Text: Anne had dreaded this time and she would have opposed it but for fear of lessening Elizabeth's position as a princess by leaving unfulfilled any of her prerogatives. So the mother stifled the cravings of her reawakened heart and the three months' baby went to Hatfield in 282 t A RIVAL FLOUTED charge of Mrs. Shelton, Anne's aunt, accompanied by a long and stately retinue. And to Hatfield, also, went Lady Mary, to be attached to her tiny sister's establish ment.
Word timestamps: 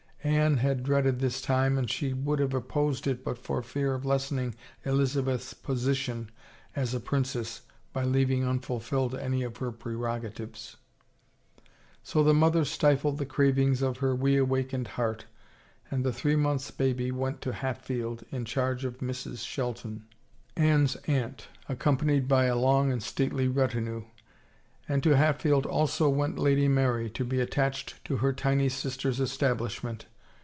Anne 0.23 0.57
had 0.57 0.83
dreaded 0.83 1.17
this 1.17 1.41
time 1.41 1.79
and 1.79 1.89
she 1.89 2.13
would 2.13 2.37
have 2.37 2.53
opposed 2.53 3.07
it 3.07 3.23
but 3.23 3.39
for 3.39 3.63
fear 3.63 3.95
of 3.95 4.05
lessening 4.05 4.53
Elizabeth's 4.85 5.51
position 5.55 6.29
as 6.75 6.93
a 6.93 6.99
princess 6.99 7.61
by 7.91 8.03
leaving 8.03 8.45
unfulfilled 8.45 9.15
any 9.15 9.41
of 9.41 9.57
her 9.57 9.71
prerogatives. 9.71 10.77
So 12.03 12.23
the 12.23 12.35
mother 12.35 12.65
stifled 12.65 13.17
the 13.17 13.25
cravings 13.25 13.81
of 13.81 13.97
her 13.97 14.13
reawakened 14.13 14.89
heart 14.89 15.25
and 15.89 16.03
the 16.03 16.13
three 16.13 16.35
months' 16.35 16.69
baby 16.69 17.11
went 17.11 17.41
to 17.41 17.53
Hatfield 17.53 18.21
in 18.31 18.45
282 18.45 18.45
t 18.45 18.45
A 18.45 18.45
RIVAL 18.45 18.45
FLOUTED 18.45 18.53
charge 18.53 18.85
of 18.85 18.99
Mrs. 19.33 19.47
Shelton, 19.47 20.05
Anne's 20.55 20.95
aunt, 21.07 21.47
accompanied 21.67 22.27
by 22.27 22.45
a 22.45 22.55
long 22.55 22.91
and 22.91 23.01
stately 23.01 23.47
retinue. 23.47 24.03
And 24.87 25.01
to 25.01 25.15
Hatfield, 25.15 25.65
also, 25.65 26.09
went 26.09 26.37
Lady 26.37 26.67
Mary, 26.67 27.09
to 27.11 27.23
be 27.23 27.39
attached 27.39 28.03
to 28.05 28.17
her 28.17 28.33
tiny 28.33 28.69
sister's 28.69 29.19
establish 29.19 29.83
ment. 29.83 30.05